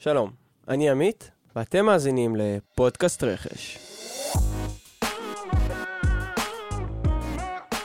[0.00, 0.30] שלום,
[0.68, 3.78] אני עמית, ואתם מאזינים לפודקאסט רכש.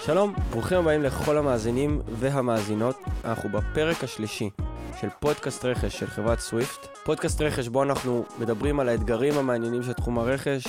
[0.01, 2.95] שלום, ברוכים הבאים לכל המאזינים והמאזינות.
[3.25, 4.49] אנחנו בפרק השלישי
[5.01, 6.97] של פודקאסט רכש של חברת סוויפט.
[7.03, 10.67] פודקאסט רכש בו אנחנו מדברים על האתגרים המעניינים של תחום הרכש,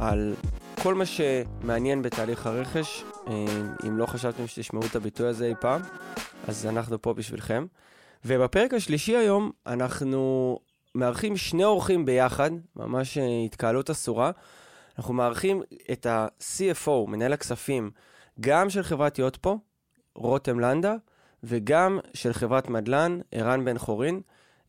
[0.00, 0.34] על
[0.82, 3.04] כל מה שמעניין בתהליך הרכש.
[3.28, 3.32] אה,
[3.88, 5.80] אם לא חשבתם שתשמעו את הביטוי הזה אי פעם,
[6.48, 7.66] אז אנחנו פה בשבילכם.
[8.24, 10.58] ובפרק השלישי היום אנחנו
[10.94, 14.30] מארחים שני אורחים ביחד, ממש אה, התקהלות אסורה.
[14.98, 17.90] אנחנו מארחים את ה-CFO, מנהל הכספים,
[18.40, 19.58] גם של חברת יוטפו,
[20.14, 20.94] רותם לנדה,
[21.42, 24.20] וגם של חברת מדלן, ערן בן חורין.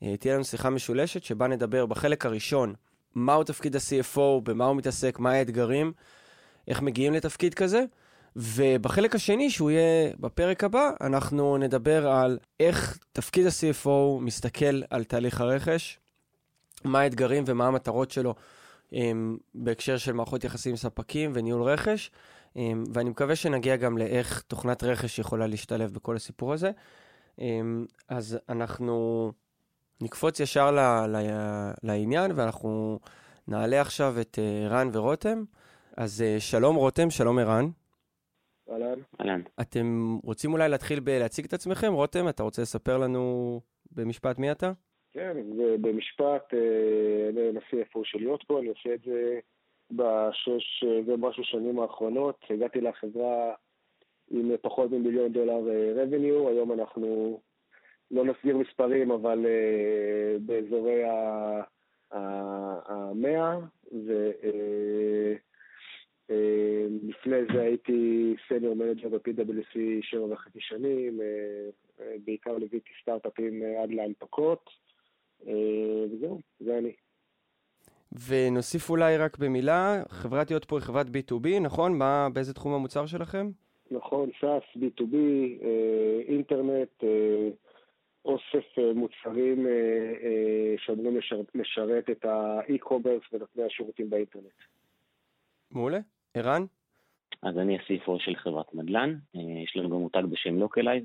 [0.04, 2.74] אה, תהיה לנו שיחה משולשת שבה נדבר בחלק הראשון
[3.16, 5.94] מהו תפקיד ה-CFO, במה הוא מתעסק, מה האתגרים,
[6.68, 7.84] איך מגיעים לתפקיד כזה.
[8.36, 15.42] ובחלק השני, שהוא יהיה בפרק הבא, אנחנו נדבר על איך תפקיד ה-CFO מסתכל על תהליך
[15.42, 16.00] הרכש,
[16.84, 18.36] מה האתגרים ומה המטרות שלו
[18.90, 18.96] um,
[19.56, 22.12] בהקשר של מערכות יחסים עם ספקים וניהול רכש,
[22.54, 22.58] um,
[22.94, 26.72] ואני מקווה שנגיע גם לאיך תוכנת רכש יכולה להשתלב בכל הסיפור הזה.
[27.38, 27.42] Um,
[28.10, 29.32] אז אנחנו
[30.02, 31.18] נקפוץ ישר ל, ל,
[31.84, 33.00] לעניין, ואנחנו
[33.48, 35.44] נעלה עכשיו את uh, רן ורותם.
[35.98, 37.70] אז uh, שלום רותם, שלום ערן.
[38.72, 39.00] אהלן.
[39.20, 39.42] אהלן.
[39.62, 41.94] אתם רוצים אולי להתחיל בלהציג את עצמכם?
[41.94, 44.72] רותם, אתה רוצה לספר לנו במשפט מי אתה?
[45.14, 45.38] כן,
[45.82, 49.40] במשפט, אה, אני נשיא איפה של להיות פה, אני עושה את זה
[49.92, 52.46] בשש ומשהו שנים האחרונות.
[52.50, 53.54] הגעתי לחברה
[54.32, 55.60] עם פחות ממיליון דולר
[55.96, 57.40] revenue, היום אנחנו
[58.12, 61.04] לא נסגיר מספרים, אבל אה, באזורי
[62.12, 63.58] המאה,
[66.30, 71.20] ולפני אה, זה הייתי senior manager ב-PwC שבע וחצי שנים,
[72.26, 74.70] בעיקר ליוויתי סטארט-אפים עד להנפקות.
[75.48, 76.92] אה, וזהו, זה אני.
[78.28, 81.98] ונוסיף אולי רק במילה, החברה שהיית פה היא חברת B2B, נכון?
[81.98, 83.50] מה, באיזה תחום המוצר שלכם?
[83.92, 85.16] נכון, SaaS, B2B,
[85.64, 87.50] אה, אינטרנט, אה,
[88.26, 89.68] אוסף מוצרים
[90.78, 91.18] שאמורים
[91.56, 94.46] לשרת את ה e-commerce ונותני השירותים באינטרנט.
[95.72, 96.00] מעולה.
[96.34, 96.66] ערן?
[97.42, 99.16] אז אני ה-CFO של חברת מדלן,
[99.64, 101.04] יש לנו גם מותג בשם לוקלייז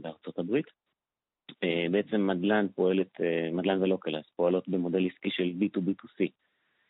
[0.00, 0.66] בארצות הברית.
[1.62, 6.26] אה, בעצם מדלן פועלת, אה, מדלן ולוקלייז פועלות במודל עסקי של B2B2C.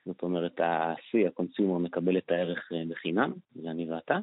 [0.05, 4.19] זאת אומרת, ה-C, ה consumer, מקבל את הערך אה, בחינם, זה אני ואתה,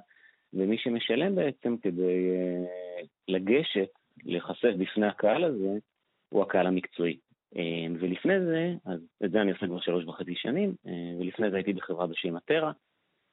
[0.53, 2.35] ומי שמשלם בעצם כדי
[3.27, 3.89] לגשת,
[4.23, 5.77] להיחשף בפני הקהל הזה,
[6.29, 7.17] הוא הקהל המקצועי.
[7.99, 10.75] ולפני זה, אז את זה אני עושה כבר שלוש וחצי שנים,
[11.19, 12.71] ולפני זה הייתי בחברה בשם הטרה,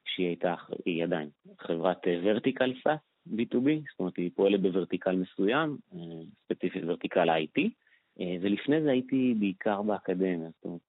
[0.04, 0.54] שהיא הייתה,
[0.84, 1.28] היא עדיין,
[1.59, 3.00] חברת ורטיקל סאס,
[3.31, 5.99] B2B, זאת אומרת היא פועלת בוורטיקל מסוים, אה,
[6.45, 7.63] ספציפית ורטיקל IT,
[8.21, 10.81] אה, ולפני זה הייתי בעיקר באקדמיה, זאת אומרת,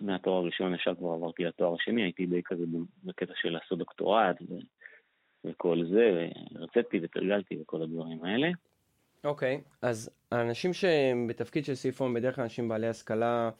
[0.00, 2.64] מהתואר הראשון ישר כבר עברתי לתואר השני, הייתי די כזה
[3.04, 4.54] בקטע של לעשות דוקטורט ו...
[5.44, 8.48] וכל זה, והרציתי ותרגלתי וכל הדברים האלה.
[9.24, 13.50] אוקיי, okay, אז האנשים שהם בתפקיד של סיפון בדרך כלל אנשים בעלי השכלה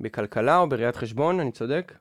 [0.00, 1.92] בכלכלה או בראיית חשבון, אני צודק?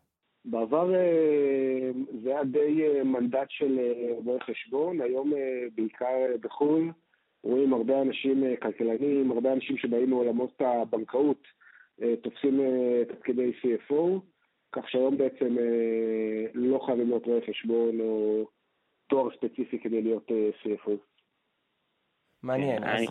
[0.46, 1.92] בעבר אה,
[2.24, 5.32] זה היה די אה, מנדט של אה, רואי חשבון, היום
[5.76, 6.92] בעיקר בחו"ל
[7.44, 11.44] רואים הרבה אנשים כלכלנים, הרבה אנשים שבאים מעולמות הבנקאות,
[12.22, 12.60] תופסים
[13.08, 14.20] תפקידי CFO,
[14.72, 15.56] כך שהיום בעצם
[16.54, 18.46] לא חייבים להיות רואי חשבון או
[19.08, 20.32] תואר ספציפי כדי להיות
[20.64, 20.92] CFO.
[22.44, 22.84] מעניין.
[22.84, 23.06] אני,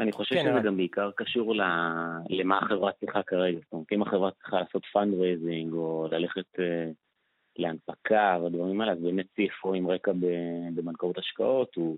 [0.00, 1.54] אני חושב כן, שזה גם בעיקר קשור
[2.28, 3.58] למה החברה צריכה כרגע.
[3.58, 6.60] זאת אומרת, אם החברה צריכה לעשות fundraising או ללכת אה,
[7.56, 10.12] להנפקה ודברים האלה, אז באמת CFO עם רקע
[10.74, 11.96] בבנקאות השקעות, הוא,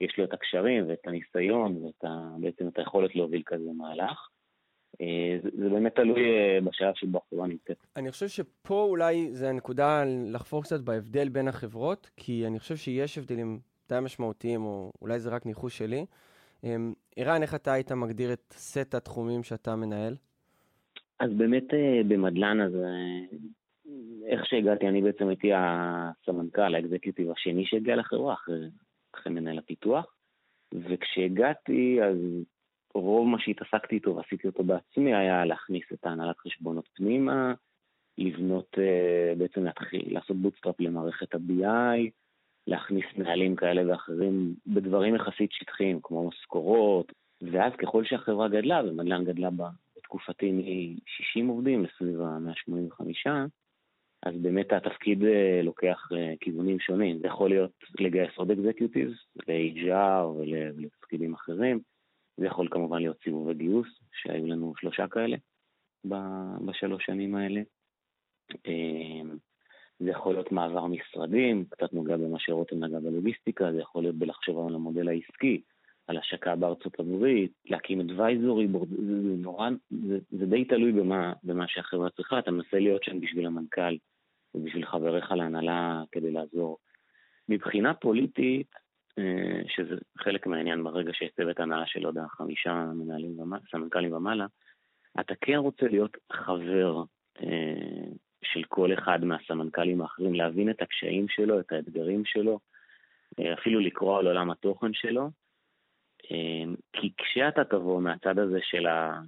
[0.00, 4.28] יש לו את הקשרים ואת הניסיון ובעצם את היכולת להוביל כזה מהלך.
[4.94, 7.76] Uh, זה, זה באמת תלוי uh, בשלב שבו החברה נמצאת.
[7.96, 13.18] אני חושב שפה אולי זה הנקודה לחפור קצת בהבדל בין החברות, כי אני חושב שיש
[13.18, 16.06] הבדלים די משמעותיים, או אולי זה רק ניחוש שלי.
[16.64, 20.14] אמ, ערן, איך אתה היית מגדיר את סט התחומים שאתה מנהל?
[21.20, 22.72] אז באמת אה, במדלן, אז
[24.26, 28.68] איך שהגעתי, אני בעצם הייתי הסמנכ"ל, האקזקיוטיב השני שהגיע לחברה, אחרי,
[29.14, 30.14] אחרי מנהל הפיתוח.
[30.74, 32.16] וכשהגעתי, אז
[32.94, 37.54] רוב מה שהתעסקתי איתו ועשיתי אותו בעצמי היה להכניס את ההנהלת חשבונות פנימה,
[38.18, 42.10] לבנות, אה, בעצם להתחיל, לעשות bootstrap למערכת ה-BI,
[42.66, 47.12] להכניס נהלים כאלה ואחרים בדברים יחסית שטחיים, כמו משכורות,
[47.52, 49.48] ואז ככל שהחברה גדלה, ומדלן גדלה
[49.96, 53.26] בתקופתי מ-60 עובדים לסביב ה-185,
[54.22, 57.18] אז באמת התפקיד אה, לוקח אה, כיוונים שונים.
[57.18, 59.16] זה יכול להיות לגייס עוד executives,
[59.48, 61.80] ל-HR ולתפקידים אחרים.
[62.36, 65.36] זה יכול כמובן להיות סיבובי גיוס, שהיו לנו שלושה כאלה.
[66.04, 67.60] בשלוש שנים האלה.
[70.00, 74.66] זה יכול להיות מעבר משרדים, קצת נוגע במה שרותם נגע בלוגיסטיקה, זה יכול להיות בלחשוב
[74.68, 75.62] על המודל העסקי,
[76.06, 82.10] על השקה בארצות הברית, להקים אדוויזורי, זה נורא, זה, זה די תלוי במה, במה שהחברה
[82.10, 83.96] צריכה, אתה מנסה להיות שם בשביל המנכ"ל
[84.54, 86.78] ובשביל חבריך להנהלה כדי לעזור.
[87.48, 88.66] מבחינה פוליטית,
[89.18, 94.46] אה, שזה חלק מהעניין ברגע שיש צוות הנהלה של עוד חמישה מנהלים ומעלה, סמנכ"לים ומעלה,
[95.20, 97.02] אתה כן רוצה להיות חבר
[97.42, 98.10] אה,
[98.44, 102.58] של כל אחד מהסמנכ"לים האחרים, להבין את הקשיים שלו, את האתגרים שלו,
[103.38, 105.30] אה, אפילו לקרוא על עולם התוכן שלו,
[106.92, 109.20] כי כשאתה תבוא מהצד הזה של ה...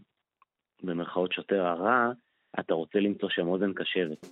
[0.82, 2.12] במרכאות שוטר הרע,
[2.60, 4.26] אתה רוצה למצוא שם אוזן קשבת.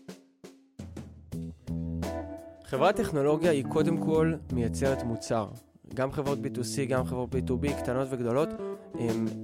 [2.64, 5.46] חברת טכנולוגיה היא קודם כל מייצרת מוצר.
[5.94, 8.48] גם חברות B2C, גם חברות B2B, קטנות וגדולות,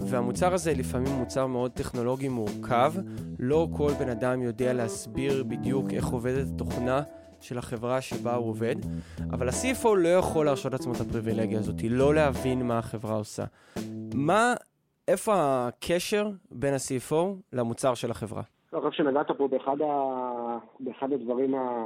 [0.00, 2.92] והמוצר הזה לפעמים מוצר מאוד טכנולוגי מורכב.
[3.38, 7.02] לא כל בן אדם יודע להסביר בדיוק איך עובדת התוכנה
[7.40, 8.74] של החברה שבה הוא עובד,
[9.30, 13.44] אבל ה-CFO לא יכול להרשות לעצמו את הפריבילגיה הזאת, לא להבין מה החברה עושה.
[14.14, 14.54] מה,
[15.08, 17.16] איפה הקשר בין ה-CFO
[17.52, 18.42] למוצר של החברה?
[18.72, 20.58] אני חושב שנגעת פה באחד, ה...
[20.80, 21.84] באחד הדברים, ה...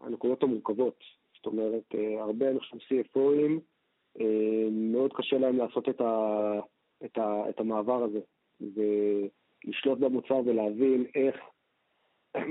[0.00, 0.98] הנקודות המורכבות.
[1.36, 3.60] זאת אומרת, אה, הרבה, חושב, CFOים,
[4.70, 6.52] מאוד קשה להם לעשות את, ה...
[7.04, 7.48] את, ה...
[7.48, 8.20] את המעבר הזה,
[8.60, 11.36] ולשלוט במוצר ולהבין איך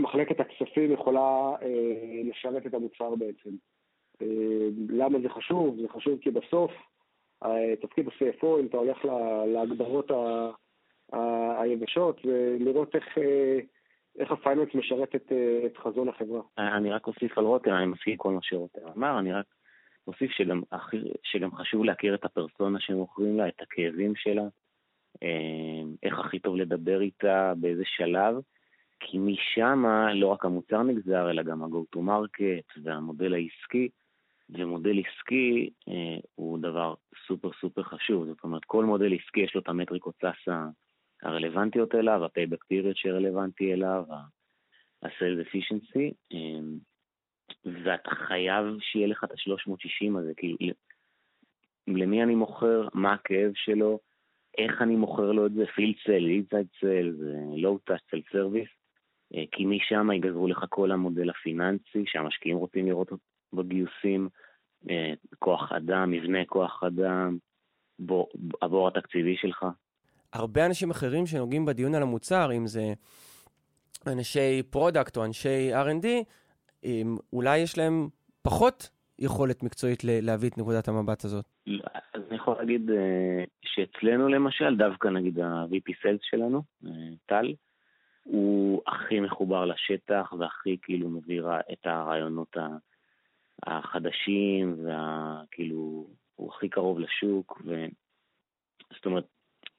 [0.04, 3.50] מחלקת הכספים יכולה אה, לשרת את המוצר בעצם.
[4.90, 5.78] למה זה חשוב?
[5.82, 6.72] זה חשוב כי בסוף,
[7.82, 9.06] תפקיד ה-CFO, אם אתה הולך
[9.46, 10.50] להגדרות ה...
[11.60, 13.60] היבשות, ולראות איך, אה,
[14.20, 16.42] איך הפייננס משרת את, אה, את חזון החברה.
[16.58, 19.46] אני רק אוסיף על רותם, אני מסכים כל מה שרותם אמר, אני רק
[20.08, 20.62] אוסיף שגם,
[21.24, 24.44] שגם חשוב להכיר את הפרסונה שמוכרים לה, את הכאבים שלה,
[25.24, 28.36] אה, איך הכי טוב לדבר איתה, באיזה שלב,
[29.00, 29.84] כי משם
[30.14, 33.90] לא רק המוצר נגזר, אלא גם ה-go to market והמודל העסקי.
[34.50, 36.94] ומודל עסקי אה, הוא דבר
[37.28, 40.68] סופר סופר חשוב, זאת אומרת כל מודל עסקי יש לו את המטריקות סאסה
[41.24, 44.04] הרלוונטיות אליו, ה-payback period שרלוונטי אליו,
[45.04, 46.78] ה-sales efficiency, אמ,
[47.84, 50.58] ואתה חייב שיהיה לך את ה-360 הזה, כאילו,
[51.88, 54.00] למי אני מוכר, מה הכאב שלו,
[54.58, 57.22] איך אני מוכר לו את זה, sell, inside sell,
[57.56, 58.78] low touch, self service,
[59.36, 63.12] אה, כי משם ייגזרו לך כל המודל הפיננסי שהמשקיעים רוצים לראות
[63.54, 64.30] בגיוסים,
[64.90, 67.38] אה, כוח אדם, מבנה כוח אדם,
[68.62, 69.66] הבור התקציבי שלך.
[70.34, 72.94] הרבה אנשים אחרים שנוגעים בדיון על המוצר, אם זה
[74.08, 76.08] אנשי product או אנשי R&D,
[77.34, 78.10] אולי יש להם
[78.42, 78.90] פחות
[79.20, 81.46] יכולת מקצועית להביא את נקודת המבט הזאת.
[82.14, 86.92] אז אני יכול להגיד אה, שאצלנו למשל, דווקא נגיד ה-VP Sales שלנו, אה,
[87.26, 87.54] טל,
[88.24, 91.42] הוא הכי מחובר לשטח והכי כאילו מביא
[91.72, 92.58] את הרעיונות
[93.66, 97.86] החדשים, והכאילו, הוא הכי קרוב לשוק, ו...
[98.96, 99.26] זאת אומרת,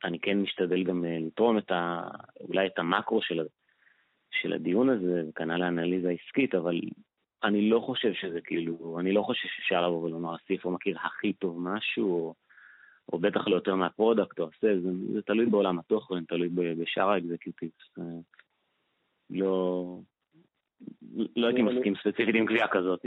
[0.05, 2.09] אני כן משתדל גם אה, לתרום את ה...
[2.41, 3.47] אולי את המקרו של,
[4.31, 6.81] של הדיון הזה, וכנ"ל האנליזה העסקית, אבל
[7.45, 11.61] אני לא חושב שזה כאילו, אני לא חושב שאפשר לבוא ולומר, הסיפו מכיר הכי טוב
[11.61, 12.35] משהו, או,
[13.13, 16.49] או בטח לא יותר מה product או ה sales, זה, זה תלוי בעולם התוכן, תלוי
[16.49, 17.99] בשאר ה executives.
[19.31, 19.85] לא,
[21.37, 23.07] לא הייתי מסכים ספציפית עם קביעה כזאת.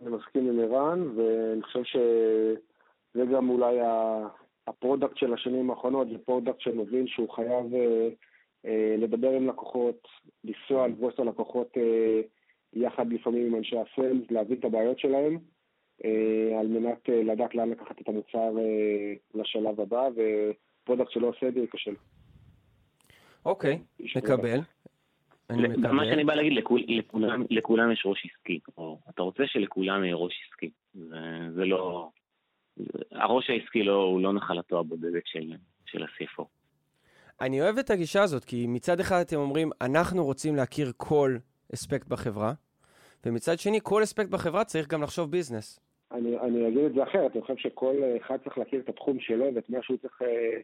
[0.00, 3.76] אני מסכים עם ערן, ואני חושב שזה גם אולי
[4.66, 8.08] ה product של השנים האחרונות, זה product שמבין שהוא חייב אה, אה,
[8.98, 10.08] לדבר עם לקוחות,
[10.44, 12.20] לנסוע, לפגוש את הלקוחות אה,
[12.72, 15.38] יחד לפעמים עם אנשי ה sales, להבין את הבעיות שלהם,
[16.04, 21.26] אה, על מנת אה, לדעת לאן לקחת את המוצר אה, לשלב הבא, ו product שלא
[21.26, 21.94] עושה את זה ייכשל.
[23.44, 23.78] אוקיי,
[24.16, 24.60] מקבל.
[25.92, 30.16] מה שאני בא להגיד, לכול, לכולם, לכולם יש ראש עסקי, או אתה רוצה שלכולם יהיה
[30.16, 30.70] ראש עסקי.
[30.94, 31.16] זה,
[31.54, 32.10] זה לא...
[33.12, 35.52] הראש העסקי לא, הוא לא נחלתו הבודדת של,
[35.86, 36.44] של ה-CFO.
[37.40, 41.36] אני אוהב את הגישה הזאת, כי מצד אחד אתם אומרים, אנחנו רוצים להכיר כל
[41.74, 42.52] אספקט בחברה,
[43.26, 45.80] ומצד שני, כל אספקט בחברה צריך גם לחשוב ביזנס.
[46.12, 49.54] אני, אני אגיד את זה אחרת, אני חושב שכל אחד צריך להכיר את התחום שלו
[49.54, 50.60] ואת מה שהוא צריך אה,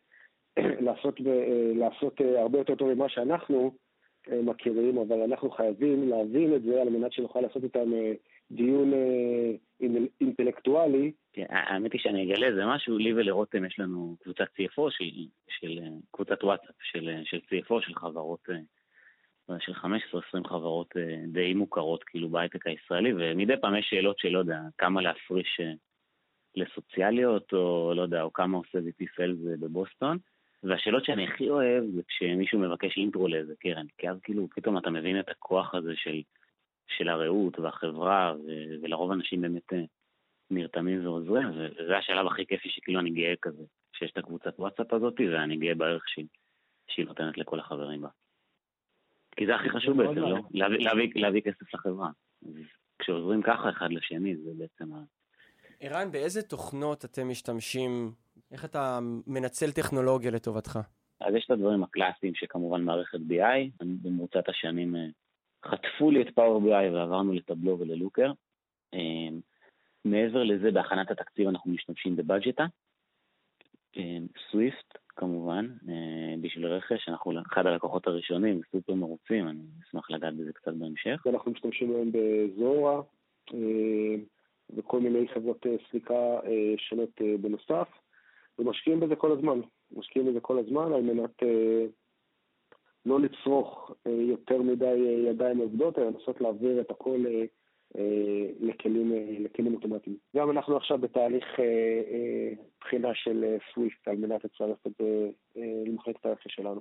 [0.87, 3.73] לעשות, אה, לעשות אה, הרבה יותר טוב ממה שאנחנו,
[4.43, 7.91] מכירים, אבל אנחנו חייבים להבין את זה על מנת שנוכל לעשות איתם
[8.51, 8.93] דיון
[10.21, 11.13] אינטלקטואלי.
[11.35, 15.05] כן, האמת היא שאני אגלה איזה משהו, לי ולרותם יש לנו קבוצת CFO, של,
[15.49, 18.49] של קבוצת וואטסאפ של, של CFO, של חברות,
[19.59, 20.95] של 15-20 חברות
[21.33, 25.61] די מוכרות כאילו בהייטק הישראלי, ומדי פעם יש שאלות שלא יודע, כמה להפריש
[26.57, 30.19] לסוציאליות, או לא יודע, או כמה עושה VP Sales בבוסטון.
[30.63, 34.91] והשאלות שאני הכי אוהב זה כשמישהו מבקש אינטרו לאיזה קרן, כי אז כאילו פתאום אתה
[34.91, 36.23] מבין את הכוח הזה של,
[36.87, 38.35] של הרעות והחברה,
[38.83, 39.85] ולרוב אנשים באמת אה,
[40.55, 43.63] נרתמים ועוזרים, וזה השלב הכי כיפי שכאילו אני גאה כזה,
[43.97, 46.27] שיש את הקבוצת וואטסאפ הזאת, ואני גאה בערך שהיא,
[46.89, 48.09] שהיא נותנת לכל החברים בה.
[49.37, 50.39] כי זה הכי חשוב בעצם, לא?
[50.51, 52.11] להביא, להביא, להביא כסף לחברה.
[52.99, 54.99] כשעוזרים ככה אחד לשני, זה בעצם ה...
[55.81, 58.13] ערן, באיזה תוכנות אתם משתמשים?
[58.53, 60.79] איך אתה מנצל טכנולוגיה לטובתך?
[61.21, 65.07] אז יש את הדברים הקלאסיים שכמובן מערכת BI, במרוצת השנים אה,
[65.65, 68.33] חטפו לי את פאוור BI ועברנו לטבלו וללוקר.
[70.05, 72.67] מעבר לזה, בהכנת התקציב אנחנו משתמשים בבאג'טה.
[74.51, 80.53] סוויפט, כמובן, אה, בשביל רכש, אנחנו אחד הלקוחות הראשונים, סופר מרוצים, אני אשמח לגעת בזה
[80.53, 81.27] קצת בהמשך.
[81.27, 83.03] אנחנו משתמשים היום בזורה
[83.55, 84.15] אה,
[84.77, 86.41] וכל מיני חברות אה, סליקה
[86.77, 87.89] שונות בנוסף,
[88.59, 89.61] ומשקיעים בזה כל הזמן,
[89.93, 91.43] משקיעים בזה כל הזמן על מנת
[93.07, 97.25] לא לצרוך יותר מדי ידיים עובדות, אלא לנסות להעביר את הכל
[98.61, 100.17] לכלים, אה, לכלים אוטומטיים.
[100.37, 105.29] גם אנחנו עכשיו בתהליך אה, בחינה של סוויפט על מנת לצרף את זה
[105.87, 106.81] למחלקת הרכש שלנו.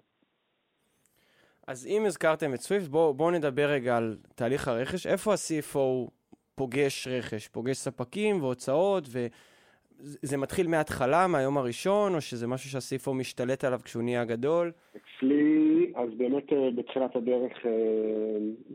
[1.68, 5.08] אז אם הזכרתם את סוויפט, בואו בוא נדבר רגע על תהליך הרכש.
[5.08, 6.12] איפה ה-CFO
[6.56, 7.48] פוגש רכש?
[7.48, 14.04] פוגש ספקים והוצאות, וזה מתחיל מההתחלה, מהיום הראשון, או שזה משהו שה-CFO משתלט עליו כשהוא
[14.04, 14.72] נהיה גדול?
[14.90, 17.54] אצלי, אז באמת בתחילת הדרך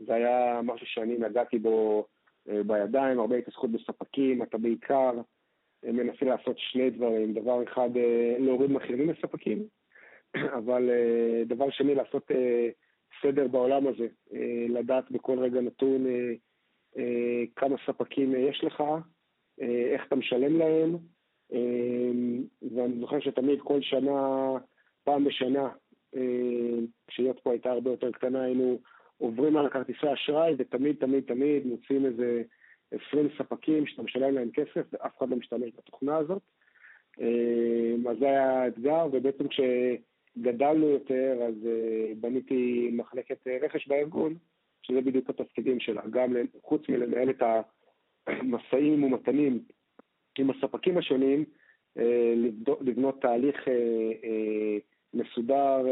[0.05, 5.11] זה היה משהו שאני נגעתי בו אה, בידיים, הרבה התעסקות בספקים, אתה בעיקר
[5.85, 7.33] אה, מנסה לעשות שני דברים.
[7.33, 9.63] דבר אחד, אה, להוריד מחירים לספקים,
[10.59, 10.89] אבל
[11.45, 12.31] דבר שני, לעשות
[13.21, 14.07] סדר בעולם הזה,
[14.69, 16.05] לדעת בכל רגע נתון
[17.55, 18.83] כמה ספקים יש לך,
[19.91, 20.97] איך אתה משלם להם,
[22.61, 24.51] ואני זוכר שתמיד כל שנה,
[25.03, 25.69] פעם בשנה,
[27.07, 28.79] כשהיות פה הייתה הרבה יותר קטנה, היינו
[29.19, 32.43] עוברים על הכרטיסי אשראי ותמיד, תמיד, תמיד מוצאים איזה
[32.91, 36.41] 20 ספקים שאתה משלם להם כסף ואף אחד לא משתמש בתוכנה הזאת.
[37.21, 44.35] אה, אז זה היה האתגר, ובעצם כשגדלנו יותר, אז אה, בניתי מחלקת אה, רכש בארגון,
[44.81, 47.43] שזה בדיוק התפקידים שלה, גם חוץ מלנהל את
[48.27, 49.63] המשאים ומתנים
[50.37, 51.45] עם הספקים השונים,
[52.81, 53.67] לבנות תהליך
[55.13, 55.85] מסודר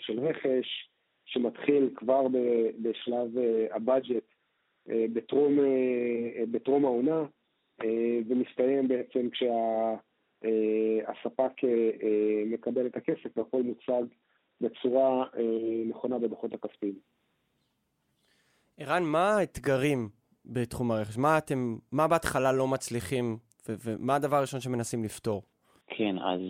[0.00, 0.88] של רכש,
[1.24, 2.26] שמתחיל כבר
[2.82, 4.24] בשלב אה, הבאג'ט
[4.90, 7.24] אה, בטרום, אה, בטרום העונה
[8.28, 9.52] ומסתיים בעצם כשהספק
[12.46, 14.02] מקבל את הכסף והכל מוצג
[14.60, 15.24] בצורה
[15.88, 16.94] נכונה בדוחות הכספיים.
[18.78, 20.08] ערן, מה האתגרים
[20.44, 21.18] בתחום הרכש?
[21.18, 23.38] מה אתם, מה בהתחלה לא מצליחים
[23.68, 25.42] ומה הדבר הראשון שמנסים לפתור?
[25.86, 26.40] כן, אז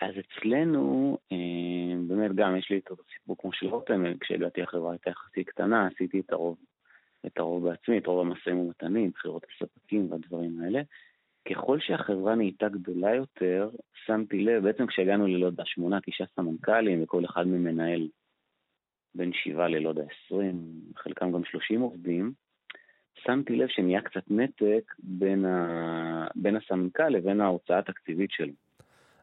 [0.00, 4.92] אז אצלנו, אה, באמת גם יש לי את אותו סיפור כמו של רותם, כשהגעתי החברה
[4.92, 6.56] הייתה יחסית קטנה, עשיתי את הרוב,
[7.26, 10.82] את הרוב בעצמי, את רוב המשאים ומתנים, בחירות הספקים והדברים האלה.
[11.48, 13.70] ככל שהחברה נהייתה גדולה יותר,
[14.06, 18.08] שמתי לב, בעצם כשהגענו ללא יודע, שמונה, תשעה סמנכ"לים, וכל אחד ממנהל
[19.14, 20.54] בין שבעה ללא יודע, עשרים,
[20.96, 22.32] חלקם גם שלושים עובדים,
[23.14, 26.26] שמתי לב שנהיה קצת נתק בין, ה...
[26.34, 28.52] בין הסמנכ"ל לבין ההוצאה התקציבית שלו.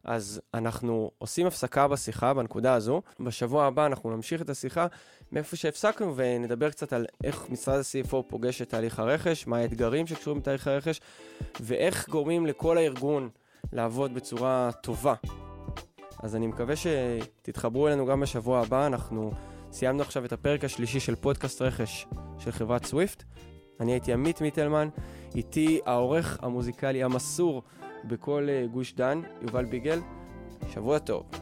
[0.03, 3.01] אז אנחנו עושים הפסקה בשיחה בנקודה הזו.
[3.19, 4.87] בשבוע הבא אנחנו נמשיך את השיחה
[5.31, 10.41] מאיפה שהפסקנו ונדבר קצת על איך משרד ה-CFO פוגש את תהליך הרכש, מה האתגרים שקשורים
[10.41, 11.01] בתהליך הרכש,
[11.59, 13.29] ואיך גורמים לכל הארגון
[13.73, 15.13] לעבוד בצורה טובה.
[16.19, 18.87] אז אני מקווה שתתחברו אלינו גם בשבוע הבא.
[18.87, 19.31] אנחנו
[19.71, 22.07] סיימנו עכשיו את הפרק השלישי של פודקאסט רכש
[22.39, 23.23] של חברת סוויפט.
[23.79, 24.89] אני הייתי עמית מיטלמן,
[25.35, 27.63] איתי העורך המוזיקלי המסור
[28.03, 29.99] בכל אה, גוש דן, יובל ביגל.
[30.73, 31.40] שבוע טוב.